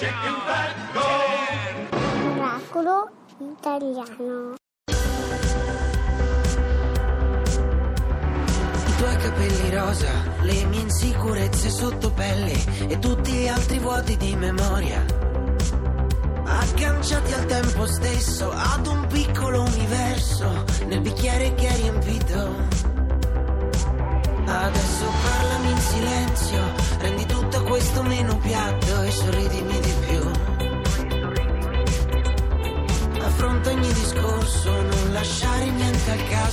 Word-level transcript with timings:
chicken 0.00 0.36
fat, 0.46 0.72
go! 0.94 1.08
Oracolo 2.32 3.10
italiano. 3.38 4.54
I 8.86 8.94
tuoi 8.96 9.16
capelli 9.16 9.70
rosa, 9.74 10.10
le 10.40 10.64
mie 10.64 10.80
insicurezze 10.80 11.68
sotto 11.68 12.10
pelle 12.12 12.54
e 12.88 12.98
tutti 12.98 13.30
gli 13.30 13.46
altri 13.46 13.78
vuoti 13.78 14.16
di 14.16 14.34
memoria. 14.36 15.04
Agganciati 16.46 17.32
al 17.34 17.44
tempo 17.44 17.86
stesso, 17.86 18.50
ad 18.50 18.86
un 18.86 19.06
piccolo 19.06 19.64
universo, 19.64 20.64
nel 20.86 21.02
bicchiere 21.02 21.52
che 21.54 21.68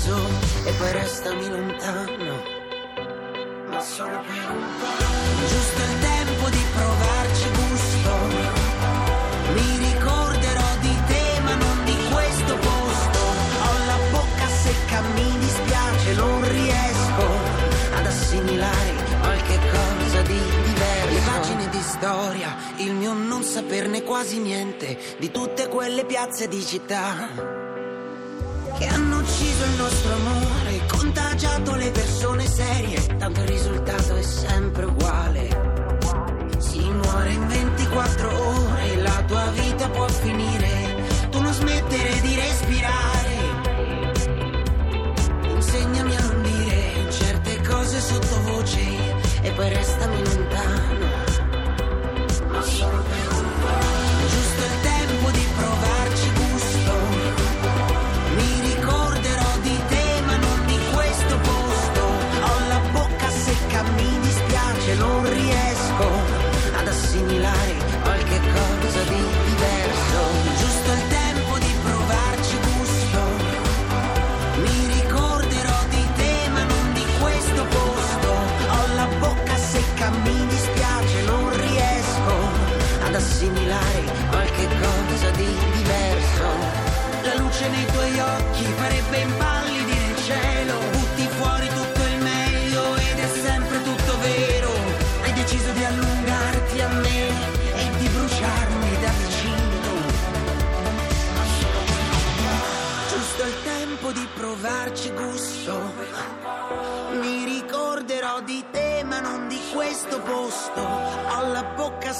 caso 0.07 0.29
e 0.63 0.71
poi 0.73 0.91
restami 0.93 1.49
lontano. 1.49 2.41
Ma 3.69 3.81
solo 3.81 4.21
per 4.21 4.49
un 4.49 4.65
po'. 4.79 5.05
Giusto 5.47 5.81
il 5.81 5.99
tempo 5.99 6.49
di 6.49 6.63
provarci 6.73 7.49
gusto. 7.49 8.11
Mi 9.53 9.77
ricorderò 9.89 10.69
di 10.79 10.95
te, 11.07 11.41
ma 11.43 11.55
non 11.55 11.83
di 11.83 11.97
questo 12.11 12.55
posto. 12.55 13.19
Ho 13.63 13.85
la 13.85 13.97
bocca 14.11 14.47
secca, 14.47 15.01
mi 15.13 15.37
dispiace, 15.39 16.13
non 16.13 16.49
riesco 16.49 17.25
ad 17.95 18.05
assimilare 18.05 18.93
qualche 19.19 19.59
cosa 19.71 20.21
di 20.21 20.39
diverso. 20.63 21.13
Le 21.13 21.21
pagine 21.25 21.69
di 21.69 21.81
storia, 21.81 22.55
il 22.77 22.93
mio 22.93 23.13
non 23.13 23.43
saperne 23.43 24.03
quasi 24.03 24.39
niente 24.39 24.97
di 25.19 25.31
tutte 25.31 25.67
quelle 25.67 26.05
piazze 26.05 26.47
di 26.47 26.63
città 26.63 27.65
che 28.77 28.85
hanno 28.85 29.17
ucciso 29.17 29.63
il 29.65 29.75
nostro 29.77 30.13
amore, 30.13 30.81
contagiato 30.87 31.75
le 31.75 31.91
persone 31.91 32.47
serie, 32.47 33.17
tanto 33.17 33.41
il 33.41 33.47
risultato 33.47 34.15
è 34.15 34.21
sempre 34.21 34.85
uguale. 34.85 35.75
Si 36.59 36.79
muore 36.79 37.31
in 37.31 37.47
24 37.47 38.47
ore, 38.47 38.95
la 38.97 39.23
tua 39.25 39.49
vita 39.51 39.89
può 39.89 40.07
finire, 40.07 40.95
tu 41.29 41.39
non 41.41 41.53
smettere 41.53 42.21
di 42.21 42.35
respirare. 42.35 43.35
Insegnami 45.49 46.15
a 46.15 46.21
non 46.21 46.41
dire 46.43 47.11
certe 47.11 47.61
cose 47.61 47.99
sottovoce 47.99 48.85
e 49.41 49.51
poi 49.51 49.69
restami 49.69 50.16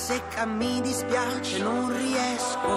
secca, 0.08 0.46
mi 0.46 0.80
dispiace, 0.80 1.58
non 1.58 1.92
riesco 1.92 2.76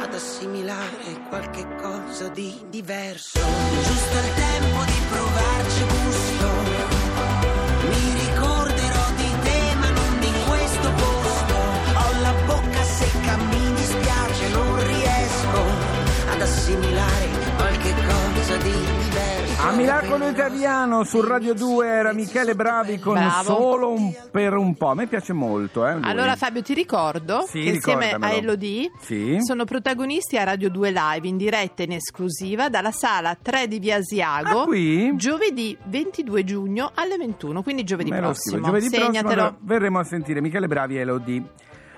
ad 0.00 0.14
assimilare 0.14 1.20
qualche 1.28 1.66
cosa 1.76 2.28
di 2.28 2.64
diverso. 2.70 3.40
Giusto 3.40 4.16
il 4.16 4.32
tempo 4.32 4.80
di 4.92 5.00
provarci 5.10 5.82
gusto. 5.96 6.48
Mi 7.92 8.04
ricorderò 8.24 9.04
di 9.16 9.30
te, 9.42 9.74
ma 9.80 9.90
non 9.90 10.18
di 10.20 10.32
questo 10.48 10.88
posto. 11.04 11.54
Ho 12.00 12.20
la 12.22 12.34
bocca 12.46 12.82
secca, 12.84 13.36
mi 13.36 13.74
dispiace, 13.74 14.48
non 14.48 14.86
riesco 14.86 15.60
ad 16.30 16.40
assimilare 16.40 17.28
qualche 17.56 17.94
cosa 18.08 18.56
di 18.56 18.72
diverso. 18.72 19.31
A 19.64 19.70
Miracolo 19.76 20.28
Italiano 20.28 21.04
su 21.04 21.20
Radio 21.20 21.54
2 21.54 21.86
era 21.86 22.12
Michele 22.12 22.54
Bravi 22.56 22.98
con 22.98 23.14
Bravo. 23.14 23.42
Solo 23.44 23.92
un- 23.92 24.12
per 24.32 24.54
un 24.56 24.74
po'. 24.74 24.88
A 24.88 24.94
me 24.94 25.06
piace 25.06 25.32
molto. 25.32 25.86
Eh, 25.86 25.94
lui. 25.94 26.02
Allora 26.04 26.34
Fabio 26.34 26.62
ti 26.62 26.74
ricordo 26.74 27.44
Sì, 27.46 27.60
che 27.60 27.68
insieme 27.70 28.06
a 28.06 28.14
ricordamelo. 28.16 28.38
Elodie 28.40 28.90
Sì. 29.00 29.36
sono 29.40 29.64
protagonisti 29.64 30.36
a 30.36 30.42
Radio 30.42 30.68
2 30.68 30.90
Live 30.90 31.28
in 31.28 31.36
diretta 31.36 31.84
in 31.84 31.92
esclusiva 31.92 32.68
dalla 32.68 32.90
sala 32.90 33.36
3 33.40 33.68
di 33.68 33.78
Via 33.78 33.96
Asiago 33.96 34.62
Ah, 34.62 34.64
qui? 34.64 35.14
giovedì 35.16 35.76
22 35.84 36.42
giugno 36.42 36.90
alle 36.94 37.16
21, 37.16 37.62
quindi 37.62 37.84
giovedì 37.84 38.10
Me 38.10 38.16
lo 38.20 38.26
prossimo. 38.30 38.60
Giovedì 38.64 38.88
prossimo 38.88 39.06
Segnatelo. 39.12 39.40
allora, 39.42 39.56
verremo 39.60 39.98
a 40.00 40.04
sentire 40.04 40.40
Michele 40.40 40.66
Bravi 40.66 40.96
e 40.96 41.00
Elodie. 41.00 41.42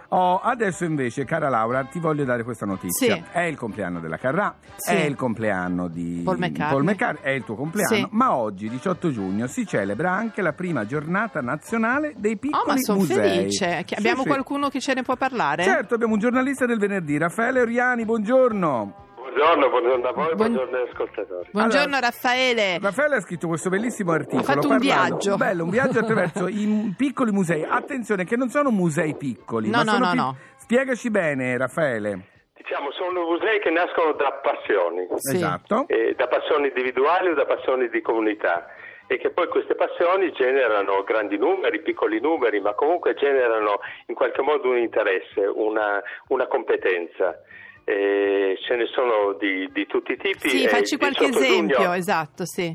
Oh, 0.09 0.39
adesso 0.41 0.85
invece, 0.85 1.25
cara 1.25 1.49
Laura, 1.49 1.83
ti 1.85 1.99
voglio 1.99 2.25
dare 2.25 2.43
questa 2.45 2.67
notizia. 2.67 3.15
Sì. 3.15 3.23
È 3.33 3.41
il 3.41 3.57
compleanno 3.57 4.01
della 4.01 4.17
Carrà, 4.17 4.55
Sì. 4.77 4.91
è 4.93 5.01
il 5.05 5.17
compleanno 5.17 5.89
di 5.89 6.21
Paul 6.25 6.39
McCartney. 6.39 6.83
McCartney, 6.83 7.33
è 7.33 7.35
il 7.35 7.45
tuo 7.45 7.55
compleanno, 7.57 7.95
Sì. 7.95 8.07
ma 8.11 8.35
oggi, 8.37 8.69
18 8.69 9.11
giugno, 9.11 9.47
si 9.47 9.67
celebra 9.67 10.13
anche 10.13 10.43
la 10.43 10.53
prima 10.53 10.87
giornata 10.87 11.41
nazionale 11.41 12.15
dei 12.17 12.37
piccoli 12.37 12.63
Oh, 12.63 12.73
ma 12.73 12.77
sono 12.79 12.99
musei. 12.99 13.17
felice. 13.17 13.83
Che 13.85 13.95
abbiamo 13.97 14.23
qualcuno 14.25 14.69
che 14.69 14.81
ce 14.81 14.95
ne 14.95 15.03
può 15.03 15.17
parlare? 15.17 15.63
Certo, 15.65 15.95
abbiamo 15.95 16.13
un 16.15 16.21
giornalista 16.21 16.67
del 16.67 16.79
venerdì, 16.79 17.19
Raffaele 17.19 17.61
Oriani, 17.61 18.05
buongiorno. 18.05 19.03
Buongiorno, 19.35 19.69
buongiorno 19.69 20.09
a 20.09 20.13
voi, 20.13 20.25
Buon- 20.27 20.37
buongiorno 20.37 20.77
agli 20.77 20.89
ascoltatori. 20.91 21.49
Buongiorno 21.51 21.83
Allora- 21.97 22.01
Raffaele. 22.07 22.79
Raffaele 22.81 23.17
ha 23.17 23.21
scritto 23.21 23.49
questo 23.49 23.69
bellissimo 23.69 24.13
articolo. 24.13 24.43
Ha 24.43 24.45
fatto 24.45 24.69
un 24.69 24.79
parlando- 24.79 25.09
viaggio. 25.09 25.37
Bello, 25.37 25.65
un 25.65 25.71
viaggio 25.71 25.99
attraverso 25.99 26.47
i 26.47 26.65
m- 26.67 26.95
piccoli 26.97 27.33
musei. 27.33 27.65
Attenzione, 27.69 28.25
che 28.25 28.37
non 28.37 28.49
sono 28.49 28.71
musei 28.71 29.17
piccoli. 29.17 29.71
No, 29.71 29.79
ma 29.79 29.83
no, 29.83 29.91
sono 29.91 30.05
no, 30.05 30.11
pi- 30.13 30.17
no. 30.19 30.37
Spiegaci 30.59 31.11
bene, 31.11 31.59
Raffaele. 31.59 32.21
Diciamo, 32.55 32.93
sono 32.93 33.23
musei 33.29 33.59
che 33.59 33.71
nascono 33.71 34.13
da 34.13 34.33
passioni, 34.41 35.09
Sì. 35.17 35.35
Esatto. 35.35 35.87
eh, 35.89 36.15
da 36.17 36.29
passioni 36.29 36.69
individuali 36.69 37.31
o 37.31 37.35
da 37.35 37.45
passioni 37.45 37.89
di 37.89 38.01
comunità 38.03 38.67
e 39.09 39.19
che 39.19 39.31
poi 39.31 39.49
queste 39.49 39.75
passioni 39.75 40.31
generano 40.31 41.03
grandi 41.03 41.37
numeri, 41.39 41.83
piccoli 41.83 42.21
numeri, 42.21 42.61
ma 42.61 42.73
comunque 42.75 43.15
generano 43.15 43.81
in 44.07 44.15
qualche 44.15 44.43
modo 44.43 44.71
un 44.71 44.79
interesse, 44.79 45.41
una, 45.45 46.01
una 46.29 46.47
competenza. 46.47 47.37
Eh, 47.85 48.59
ce 48.67 48.77
ne 48.77 48.87
sono 48.87 49.35
di, 49.39 49.69
di 49.73 49.87
tutti 49.87 50.13
i 50.13 50.17
tipi. 50.17 50.49
Sì, 50.49 50.69
facci 50.69 50.97
qualche 50.97 51.27
18 51.27 51.45
esempio, 51.45 51.77
giugno- 51.77 51.93
esatto, 51.95 52.45
sì. 52.47 52.75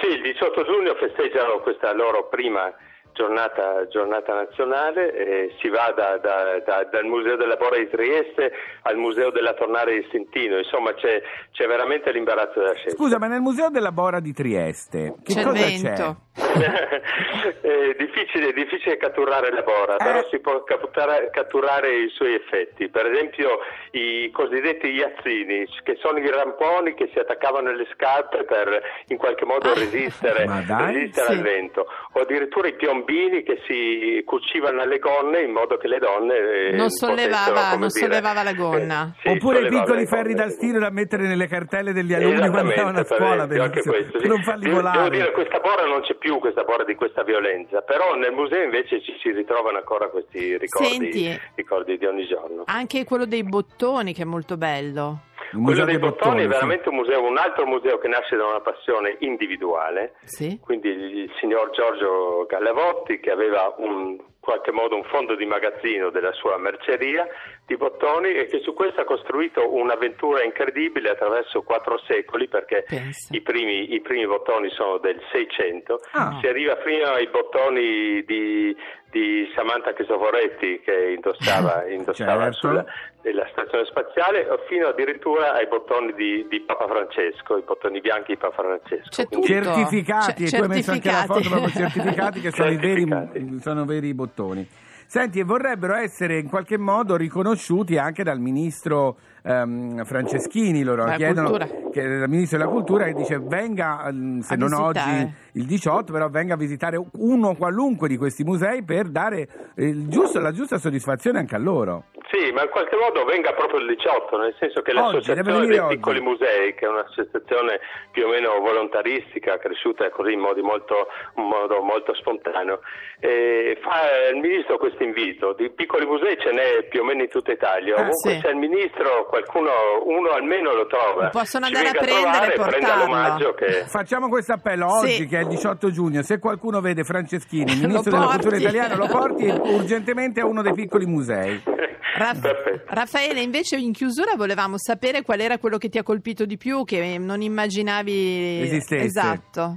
Sì, 0.00 0.06
il 0.08 0.22
18 0.22 0.64
giugno 0.64 0.94
festeggiano 0.96 1.60
questa 1.60 1.92
loro 1.94 2.28
prima 2.28 2.72
giornata, 3.12 3.86
giornata 3.88 4.32
nazionale, 4.34 5.12
eh, 5.14 5.54
si 5.60 5.68
va 5.68 5.92
da- 5.94 6.16
da- 6.16 6.58
da- 6.64 6.88
dal 6.90 7.04
Museo 7.04 7.36
della 7.36 7.56
Bora 7.56 7.76
di 7.76 7.86
Trieste 7.90 8.50
al 8.82 8.96
Museo 8.96 9.30
della 9.30 9.52
Tornare 9.52 10.00
di 10.00 10.08
Sentino, 10.10 10.56
insomma 10.56 10.94
c'è, 10.94 11.22
c'è 11.52 11.66
veramente 11.66 12.10
l'imbarazzo 12.10 12.58
della 12.60 12.72
scelta. 12.74 12.96
Scusa, 12.96 13.18
ma 13.18 13.26
nel 13.26 13.40
museo 13.42 13.68
della 13.68 13.92
Bora 13.92 14.18
di 14.18 14.32
Trieste, 14.32 15.14
che 15.22 15.34
C'è 15.34 15.40
il 15.40 15.46
cosa 15.46 15.64
vento. 15.66 16.16
È 16.34 17.94
difficile, 17.98 18.52
difficile 18.52 18.96
catturare 18.96 19.52
la 19.52 19.62
Bora, 19.62 19.94
Eh. 19.96 20.04
però 20.04 20.26
si 20.30 20.38
può 20.40 20.62
catturare, 20.64 21.28
catturare 21.30 21.94
i 22.04 22.08
suoi 22.10 22.34
effetti. 22.34 22.88
Per 22.88 23.06
esempio 23.06 23.58
i 23.92 24.30
cosiddetti 24.32 24.88
iazzini, 24.88 25.66
che 25.82 25.96
sono 26.00 26.18
i 26.18 26.30
ramponi 26.30 26.94
che 26.94 27.10
si 27.12 27.18
attaccavano 27.18 27.68
alle 27.68 27.86
scarpe 27.92 28.44
per 28.44 28.80
in 29.08 29.18
qualche 29.18 29.44
modo 29.44 29.74
resistere, 29.74 30.46
Ma 30.48 30.62
dai, 30.66 30.94
resistere 30.94 31.26
sì. 31.26 31.32
al 31.32 31.42
vento, 31.42 31.86
o 32.12 32.20
addirittura 32.20 32.68
i 32.68 32.74
piombini 32.74 33.42
che 33.42 33.60
si 33.66 34.22
cucivano 34.24 34.80
alle 34.80 34.98
gonne 34.98 35.42
in 35.42 35.50
modo 35.52 35.76
che 35.76 35.88
le 35.88 35.98
donne 35.98 36.34
eh, 36.36 36.72
Non 36.72 36.88
sollevava- 36.90 37.70
non 37.76 37.88
dire, 37.88 37.90
sollevava 37.90 38.42
la 38.42 38.52
gonna. 38.54 39.12
eh, 39.16 39.20
sì, 39.20 39.28
Oppure 39.36 39.60
i 39.60 39.68
piccoli 39.68 40.06
ferri 40.06 40.34
da 40.34 40.48
stiro 40.48 40.78
da 40.78 40.90
mettere 40.90 41.26
nelle 41.26 41.46
cartelle 41.46 41.92
degli 41.92 42.14
alunni 42.14 42.48
quando 42.48 42.70
andavano 42.70 42.98
a 42.98 43.04
per 43.04 43.16
scuola, 43.18 43.46
bellissimo, 43.46 43.92
questo, 43.94 44.12
per 44.12 44.20
sì. 44.22 44.26
non 44.28 44.42
farli 44.42 44.70
volare. 44.70 44.96
Devo 44.96 45.08
dire, 45.10 45.30
questa 45.32 45.58
bora 45.58 45.84
non 45.84 46.00
c'è 46.00 46.14
più 46.22 46.38
questa 46.38 46.62
paura 46.62 46.84
di 46.84 46.94
questa 46.94 47.24
violenza, 47.24 47.80
però 47.82 48.14
nel 48.14 48.30
museo 48.30 48.62
invece 48.62 49.02
ci 49.02 49.12
si 49.20 49.32
ritrovano 49.32 49.78
ancora 49.78 50.06
questi 50.08 50.56
ricordi, 50.56 50.88
Senti. 51.12 51.40
ricordi 51.56 51.98
di 51.98 52.06
ogni 52.06 52.24
giorno. 52.28 52.62
Anche 52.66 53.02
quello 53.04 53.24
dei 53.26 53.42
bottoni 53.42 54.14
che 54.14 54.22
è 54.22 54.24
molto 54.24 54.56
bello. 54.56 55.22
Il 55.50 55.58
Quello 55.58 55.64
Museo 55.66 55.84
dei 55.84 55.98
bottoni 55.98 56.38
è 56.38 56.42
sì. 56.42 56.46
veramente 56.48 56.88
un 56.88 56.94
museo, 56.94 57.22
un 57.24 57.36
altro 57.36 57.66
museo 57.66 57.98
che 57.98 58.06
nasce 58.08 58.36
da 58.36 58.46
una 58.46 58.60
passione 58.60 59.16
individuale, 59.18 60.14
Sì. 60.22 60.58
quindi 60.62 60.88
il 60.88 61.30
signor 61.40 61.70
Giorgio 61.70 62.46
Gallavotti 62.48 63.18
che 63.18 63.30
aveva 63.32 63.74
un, 63.78 64.10
in 64.12 64.18
qualche 64.40 64.70
modo 64.70 64.94
un 64.96 65.04
fondo 65.04 65.34
di 65.34 65.44
magazzino 65.44 66.10
della 66.10 66.32
sua 66.32 66.56
merceria 66.56 67.26
di 67.72 67.76
bottoni 67.78 68.34
e 68.34 68.46
che 68.46 68.60
su 68.60 68.74
questo 68.74 69.00
ha 69.00 69.04
costruito 69.04 69.72
un'avventura 69.74 70.42
incredibile 70.44 71.10
attraverso 71.10 71.62
quattro 71.62 71.98
secoli 72.06 72.48
perché 72.48 72.84
i 73.30 73.40
primi, 73.40 73.94
i 73.94 74.00
primi 74.00 74.26
bottoni 74.26 74.68
sono 74.70 74.98
del 74.98 75.20
600, 75.32 76.00
Ah. 76.12 76.38
si 76.40 76.46
arriva 76.46 76.76
fino 76.84 77.06
ai 77.08 77.28
bottoni 77.28 78.22
di, 78.24 78.76
di 79.10 79.50
Samantha 79.54 79.92
Cristoforetti 79.94 80.80
che 80.84 81.12
indossava, 81.14 81.86
indossava 81.90 82.50
Certo. 82.52 82.58
sulla, 82.68 82.84
della 83.22 83.46
stazione 83.52 83.84
spaziale 83.86 84.46
fino 84.68 84.88
addirittura 84.88 85.54
ai 85.54 85.66
bottoni 85.66 86.12
di, 86.14 86.46
di 86.48 86.60
Papa 86.60 86.86
Francesco, 86.86 87.56
i 87.56 87.62
bottoni 87.62 88.00
bianchi 88.00 88.32
di 88.32 88.38
Papa 88.38 88.62
Francesco. 88.62 89.08
C'è 89.08 89.26
Quindi- 89.26 89.46
tutto. 89.46 89.62
certificati, 89.62 90.46
Ce- 90.48 90.56
e 90.56 90.58
tu 90.58 90.62
hai 90.64 90.68
messo 90.68 90.90
anche 90.90 91.10
la 91.10 91.24
foto 91.24 91.40
certificati. 91.40 91.62
proprio 91.62 91.88
certificati 91.88 92.40
che 92.40 92.50
sono 92.50 92.70
i 92.70 92.76
veri, 92.76 93.06
Certificati. 93.06 93.60
sono 93.60 93.84
veri 93.84 94.14
bottoni. 94.14 94.68
Senti, 95.12 95.40
e 95.40 95.44
vorrebbero 95.44 95.94
essere 95.94 96.38
in 96.38 96.48
qualche 96.48 96.78
modo 96.78 97.16
riconosciuti 97.16 97.98
anche 97.98 98.22
dal 98.22 98.40
ministro 98.40 99.18
ehm, 99.42 100.04
Franceschini, 100.06 100.82
loro 100.82 101.04
La 101.04 101.16
chiedono, 101.16 101.50
cultura. 101.50 101.68
che 101.92 102.00
il 102.00 102.24
ministro 102.30 102.56
della 102.56 102.70
cultura 102.70 103.04
che 103.04 103.12
dice 103.12 103.38
venga, 103.38 104.06
ehm, 104.06 104.40
se 104.40 104.54
A 104.54 104.56
non 104.56 104.70
visitare. 104.70 105.10
oggi 105.20 105.34
il 105.52 105.66
18, 105.66 106.12
però 106.12 106.30
venga 106.30 106.54
a 106.54 106.56
visitare 106.56 106.98
uno 107.18 107.54
qualunque 107.56 108.08
di 108.08 108.16
questi 108.16 108.42
musei 108.42 108.84
per 108.84 109.10
dare 109.10 109.48
eh, 109.74 110.08
giusto- 110.08 110.40
la 110.40 110.50
giusta 110.50 110.78
soddisfazione 110.78 111.40
anche 111.40 111.56
a 111.56 111.58
loro. 111.58 112.04
Sì, 112.32 112.50
ma 112.50 112.62
in 112.62 112.70
qualche 112.70 112.96
modo 112.96 113.24
venga 113.24 113.52
proprio 113.52 113.78
il 113.80 113.86
18, 113.94 114.38
nel 114.38 114.54
senso 114.58 114.80
che 114.80 114.94
l'associazione 114.94 115.66
dei 115.66 115.76
oggi. 115.78 115.96
piccoli 115.96 116.20
musei, 116.22 116.72
che 116.74 116.86
è 116.86 116.88
un'associazione 116.88 117.78
più 118.10 118.24
o 118.24 118.28
meno 118.30 118.58
volontaristica, 118.60 119.58
cresciuta 119.58 120.08
così 120.08 120.32
in 120.32 120.40
modi 120.40 120.62
molto, 120.62 121.08
un 121.34 121.48
modo 121.48 121.82
molto 121.82 122.14
spontaneo, 122.14 122.80
eh, 123.20 123.76
fa 123.82 124.32
il 124.32 124.40
ministro 124.40 124.78
questo 124.78 125.02
invito. 125.02 125.52
Di 125.52 125.68
piccoli 125.70 126.06
musei 126.06 126.38
ce 126.40 126.52
n'è 126.52 126.84
più 126.88 127.02
o 127.02 127.04
meno 127.04 127.20
in 127.22 127.28
tutta 127.28 127.52
Italia. 127.52 127.96
Ah, 127.96 128.00
Ovunque 128.00 128.32
sì. 128.32 128.40
c'è 128.40 128.48
il 128.48 128.56
ministro, 128.56 129.26
qualcuno, 129.28 129.70
uno 130.04 130.30
almeno 130.30 130.72
lo 130.72 130.86
trova. 130.86 131.24
Lo 131.24 131.30
possono 131.30 131.66
andare 131.66 131.88
a 131.88 131.92
prendere 131.92 132.16
e 132.16 132.54
trovare, 132.54 132.70
prenda 132.70 132.86
portarlo. 132.88 133.04
l'omaggio 133.04 133.52
che... 133.54 133.66
Facciamo 133.86 134.28
questo 134.30 134.52
appello 134.54 134.88
Sì. 134.88 135.04
oggi, 135.04 135.26
che 135.26 135.36
è 135.36 135.40
il 135.42 135.48
18 135.48 135.90
giugno. 135.90 136.22
Se 136.22 136.38
qualcuno 136.38 136.80
vede 136.80 137.04
Franceschini, 137.04 137.76
ministro 137.84 138.10
della 138.10 138.24
cultura 138.26 138.56
italiana, 138.56 138.96
lo 138.96 139.06
porti 139.06 139.44
urgentemente 139.48 140.40
a 140.40 140.46
uno 140.46 140.62
dei 140.62 140.72
piccoli 140.72 141.04
musei. 141.04 141.60
Raff- 142.22 142.40
Perfetto. 142.40 142.94
Raffaele, 142.94 143.40
invece 143.40 143.76
in 143.76 143.92
chiusura 143.92 144.34
volevamo 144.36 144.78
sapere 144.78 145.22
qual 145.22 145.40
era 145.40 145.58
quello 145.58 145.78
che 145.78 145.88
ti 145.88 145.98
ha 145.98 146.02
colpito 146.02 146.44
di 146.44 146.56
più, 146.56 146.84
che 146.84 147.18
non 147.18 147.42
immaginavi 147.42 148.62
Esistesse. 148.62 149.04
Esatto. 149.04 149.76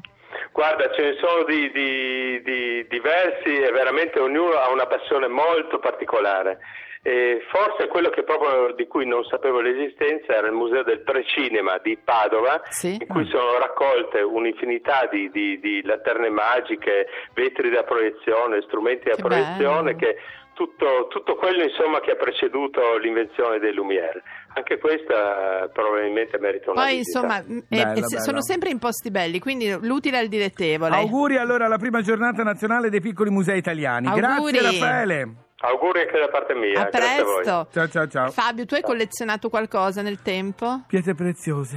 Guarda, 0.52 0.90
ce 0.94 1.02
ne 1.04 1.16
sono 1.20 1.44
di, 1.44 1.70
di- 1.72 2.42
di 2.44 2.88
diversi 2.88 3.52
e 3.62 3.72
veramente 3.72 4.20
ognuno 4.20 4.54
ha 4.54 4.72
una 4.72 4.86
passione 4.88 5.28
molto 5.28 5.80
particolare. 5.80 6.60
E 7.08 7.46
forse 7.52 7.88
quello 7.88 8.10
che 8.10 8.24
proprio 8.24 8.74
di 8.74 8.88
cui 8.88 9.06
non 9.06 9.24
sapevo 9.26 9.60
l'esistenza 9.62 10.34
era 10.38 10.48
il 10.48 10.54
Museo 10.54 10.82
del 10.84 11.02
Precinema 11.02 11.78
di 11.84 11.98
Padova, 12.04 12.62
Sì. 12.70 12.98
in 13.00 13.06
cui 13.08 13.28
sono 13.30 13.60
raccolte 13.60 14.22
un'infinità 14.22 15.08
di, 15.12 15.30
di- 15.30 15.60
di 15.60 15.84
lanterne 15.84 16.30
magiche, 16.30 17.06
vetri 17.36 17.70
da 17.70 17.84
proiezione, 17.84 18.62
strumenti 18.64 19.08
da 19.10 19.16
Che 19.18 19.22
proiezione, 19.22 19.94
bello. 19.94 19.98
che 19.98 20.18
tutto, 20.56 21.08
tutto 21.10 21.36
quello 21.36 21.62
insomma 21.64 22.00
che 22.00 22.12
ha 22.12 22.16
preceduto 22.16 22.98
l'invenzione 22.98 23.60
dei 23.60 23.74
Lumière. 23.74 24.24
Anche 24.56 24.80
questa 24.80 25.66
eh, 25.66 25.70
probabilmente 25.70 26.40
merita 26.40 26.72
una 26.72 26.82
Poi 26.84 26.96
visita. 26.98 27.20
insomma 27.20 27.44
m- 27.46 27.58
e- 27.70 27.84
Bello, 27.84 27.92
e 27.92 28.02
se- 28.04 28.16
bello. 28.16 28.22
sono 28.24 28.42
sempre 28.42 28.70
in 28.70 28.80
posti 28.80 29.12
belli, 29.12 29.40
quindi 29.40 29.70
l'utile 29.82 30.18
al 30.18 30.28
dilettevole. 30.28 30.96
Auguri 30.96 31.38
allora 31.38 31.66
alla 31.66 31.78
prima 31.78 32.02
giornata 32.02 32.42
nazionale 32.42 32.90
dei 32.90 33.02
piccoli 33.02 33.30
musei 33.30 33.58
italiani. 33.60 34.08
Auguri. 34.08 34.58
Grazie 34.58 34.80
Raffaele. 34.80 35.36
Auguri 35.60 36.00
anche 36.02 36.20
da 36.20 36.28
parte 36.30 36.54
mia. 36.54 36.82
A 36.82 36.90
grazie 36.90 37.22
a 37.22 37.24
voi. 37.24 37.34
presto. 37.44 37.68
Ciao 37.72 37.88
ciao 37.90 38.08
ciao. 38.08 38.32
Fabio, 38.32 38.66
tu 38.66 38.74
hai 38.76 38.82
collezionato 38.82 39.50
qualcosa 39.50 40.02
nel 40.02 40.22
tempo? 40.22 40.82
Pietre 40.88 41.16
preziose. 41.16 41.76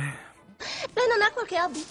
Lei 0.94 1.06
non 1.08 1.20
ha 1.22 1.30
qualche 1.32 1.56
hobby? 1.60 1.84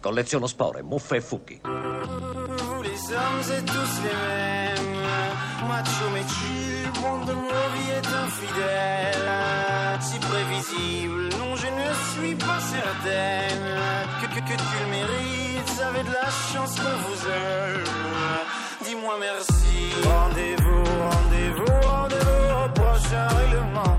Colleziono 0.00 0.46
spore, 0.46 0.82
muffe 0.82 1.16
e 1.16 1.20
fuchi. 1.20 1.60
Vous 1.62 2.82
les 2.82 3.12
hommes 3.12 3.50
êtes 3.50 3.64
tous 3.64 4.02
les 4.02 4.12
mêmes. 4.12 4.79
Macho 5.70 6.06
mais 6.12 6.26
chill, 6.34 6.90
monde 7.00 7.26
de 7.26 7.32
nos 7.32 7.66
vies 7.74 7.92
est 7.98 8.08
infidèle. 8.26 9.30
Si 10.00 10.18
prévisible, 10.18 11.28
non, 11.38 11.54
je 11.54 11.68
ne 11.80 11.88
suis 12.10 12.34
pas 12.34 12.58
certaine 12.58 13.66
que, 14.20 14.26
que, 14.34 14.40
que 14.48 14.56
tu 14.56 14.74
le 14.82 14.90
mérites. 14.90 15.80
Avez 15.88 16.02
de 16.02 16.12
la 16.12 16.30
chance 16.52 16.74
qu'on 16.74 16.98
vous 17.04 17.20
aime. 17.28 17.84
Dis-moi 18.84 19.14
merci. 19.20 19.92
Rendez-vous, 20.04 20.84
rendez-vous, 21.10 21.88
rendez-vous 21.88 22.46
au 22.64 22.68
prochain 22.80 23.26
règlement. 23.38 23.96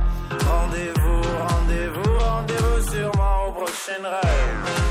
Rendez-vous, 0.53 1.21
rendez-vous, 1.47 2.17
rendez-vous 2.19 2.91
sûrement 2.91 3.47
au 3.47 3.51
prochain 3.53 4.01
rêve. 4.03 4.90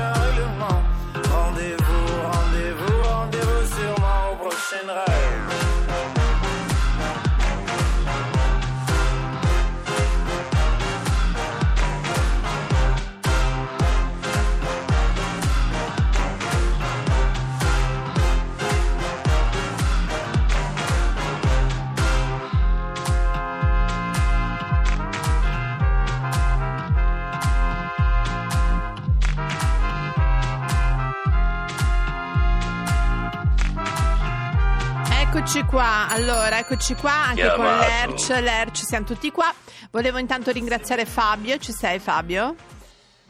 règlement. 0.00 0.82
Rendez-vous, 1.30 2.06
rendez-vous, 2.32 3.02
rendez-vous 3.02 3.74
sûrement 3.74 4.32
au 4.32 4.36
prochain 4.36 4.86
rêve. 4.88 5.11
Eccoci 35.34 35.62
qua, 35.62 36.08
allora 36.10 36.58
eccoci 36.58 36.94
qua 36.94 37.28
anche 37.28 37.46
con 37.56 37.64
Chiamato. 37.64 37.86
l'Erc, 37.86 38.28
l'Erc, 38.42 38.76
siamo 38.76 39.06
tutti 39.06 39.30
qua. 39.30 39.50
Volevo 39.90 40.18
intanto 40.18 40.50
ringraziare 40.50 41.06
Fabio, 41.06 41.56
ci 41.56 41.72
sei 41.72 41.98
Fabio? 41.98 42.54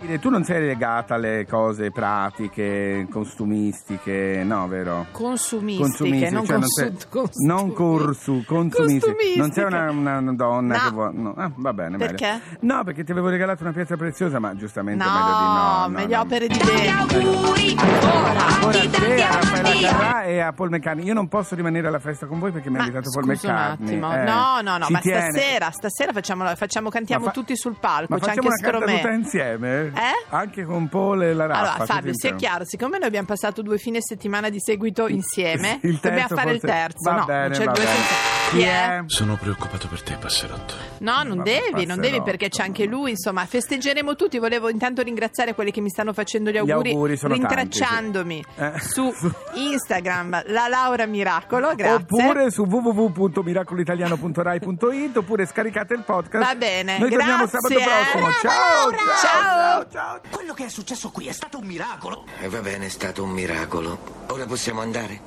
Tu 0.03 0.29
non 0.29 0.45
sei 0.45 0.61
legata 0.67 1.15
alle 1.15 1.47
cose 1.49 1.91
pratiche, 1.91 3.07
costumistiche, 3.11 4.43
no, 4.45 4.67
vero? 4.69 5.07
Consumistiche, 5.13 6.29
non 6.31 6.45
cioè 6.45 6.57
consu- 6.57 6.97
sei- 6.99 7.09
costumi. 7.09 7.47
non 7.47 7.73
corsu, 7.73 8.45
consumistiche. 8.45 9.35
Non 9.37 9.53
sei 9.53 9.65
una, 9.65 9.91
una 9.91 10.21
donna 10.35 10.77
No. 10.77 10.83
che 10.85 10.91
vuole. 10.91 11.13
No. 11.19 11.35
Ah, 11.37 11.51
va 11.55 11.73
bene, 11.73 11.97
meglio. 11.97 12.07
Perché? 12.17 12.41
No, 12.61 12.85
perché 12.85 13.05
ti 13.05 13.13
avevo 13.13 13.29
regalato 13.29 13.63
una 13.63 13.73
pietra 13.73 13.97
preziosa, 13.97 14.39
ma 14.39 14.55
giustamente 14.55 15.03
No, 15.05 15.11
meglio 15.11 15.27
di 15.27 15.45
no. 15.45 15.79
no, 15.81 15.89
meglio 15.89 16.17
no. 16.17 16.23
opere 16.23 16.47
di 16.49 16.59
Tanti 16.59 16.89
auguri 16.89 17.77
ancora. 17.79 18.67
Ora 18.67 18.79
Tanti, 18.79 18.91
te, 18.91 19.23
a 19.23 19.31
Raffaella. 19.31 19.89
Carrà 19.89 20.23
e 20.25 20.41
a 20.41 20.53
Paul 20.53 20.71
McCartney. 20.71 21.05
Io 21.07 21.15
non 21.15 21.29
posso 21.29 21.55
rimanere 21.55 21.87
alla 21.87 21.99
festa 22.01 22.27
con 22.27 22.39
voi 22.39 22.51
perché 22.53 22.69
mi 22.71 22.77
ha 22.77 22.81
Ma 22.81 22.87
invitato 22.87 23.11
Paul 23.13 23.27
McCartney. 23.27 23.89
attimo, 23.97 24.13
Eh, 24.15 24.25
no, 24.25 24.61
no, 24.63 24.77
no, 24.79 24.87
ma 24.91 24.99
tiene. 24.99 25.31
stasera, 25.31 25.71
stasera 25.71 26.13
facciamo, 26.13 26.45
facciamo 26.55 26.89
cantiamo 26.91 27.25
Ma 27.25 27.31
fa- 27.31 27.35
tutti 27.41 27.57
sul 27.57 27.77
palco, 27.81 28.15
Ma 28.15 28.19
c'è 28.19 28.27
facciamo 28.27 28.49
anche 28.49 28.63
una 28.65 28.71
carta 28.73 28.87
Scromè. 28.87 29.01
tuta 29.01 29.13
insieme? 29.15 29.92
Eh? 29.97 30.27
Anche 30.31 30.65
con 30.65 30.89
Paul 30.89 31.23
e 31.23 31.35
la 31.35 31.47
Raffa. 31.47 31.71
Allora, 31.75 31.85
Fabio, 31.87 32.13
sia 32.15 32.35
chiaro, 32.35 32.65
siccome 32.65 32.99
noi 32.99 33.07
abbiamo 33.09 33.27
passato 33.27 33.63
due 33.63 33.79
fine 33.79 33.99
settimana 34.01 34.49
di 34.49 34.61
seguito 34.61 35.09
insieme, 35.09 35.79
Il 35.83 36.01
terzo 36.01 36.09
dobbiamo 36.09 36.29
fare 36.37 36.53
il 36.55 36.61
forse- 36.61 36.75
terzo. 36.77 37.11
Va 37.11 37.17
no, 37.19 37.25
bene, 37.25 37.49
non 37.49 37.57
c'è 37.59 37.65
il 37.65 37.71
due 37.73 37.85
senza- 37.87 38.42
Chi 38.53 38.61
è? 38.63 39.03
Sono 39.07 39.37
preoccupato 39.37 39.89
per 39.89 40.03
te, 40.03 40.19
passerotto. 40.21 40.75
No, 40.99 41.23
non 41.23 41.39
Vabbè, 41.39 41.51
devi, 41.51 41.87
non 41.87 41.97
passerò. 41.97 42.17
devi 42.17 42.23
perché 42.23 42.51
c'è 42.51 42.63
anche 42.63 42.85
lui, 42.85 43.13
insomma, 43.13 43.47
festeggeremo 43.47 44.15
tutti. 44.15 44.37
Volevo 44.39 44.69
intanto 44.69 45.01
ringraziare 45.01 45.55
quelli 45.55 45.71
che 45.71 45.81
mi 45.81 45.89
stanno 45.89 46.13
facendo 46.13 46.51
gli 46.51 46.61
Gli 46.61 46.71
auguri, 46.71 46.91
auguri 46.91 47.17
sono 47.17 47.35
tanti, 47.39 47.55
rintracciandomi 47.55 48.45
sì. 48.55 48.61
Eh. 48.63 48.73
su 48.79 49.11
Instagram, 49.55 50.43
la 50.49 50.69
Laura 50.69 51.07
Miracolo, 51.07 51.75
grazie. 51.75 51.95
Oppure 51.95 52.51
su 52.51 52.65
www.miracolitaliano.rai.it 52.65 55.17
oppure 55.17 55.47
scaricate 55.47 55.95
il 55.95 56.03
podcast. 56.05 56.45
Va 56.45 56.55
bene, 56.55 56.99
Noi 56.99 57.09
torniamo 57.09 57.47
grazie, 57.47 57.59
sabato 57.59 57.81
eh. 57.81 57.85
prossimo. 58.13 58.31
Ciao, 58.53 58.91
ciao, 58.91 59.17
Ciao. 59.17 59.23
ciao, 59.23 59.87
ciao. 59.91 60.21
Quello 60.31 60.53
che 60.53 60.67
è 60.67 60.69
successo 60.69 61.09
qui 61.11 61.27
è 61.27 61.33
stato 61.33 61.57
un 61.59 61.65
miracolo. 61.65 62.27
E 62.39 62.49
va 62.49 62.61
bene, 62.61 62.85
è 62.87 62.91
stato 62.91 63.23
un 63.23 63.31
miracolo. 63.31 63.99
Ora 64.27 64.45
possiamo 64.45 64.83
andare? 64.83 65.23